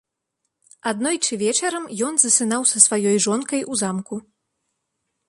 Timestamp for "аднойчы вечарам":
0.91-1.85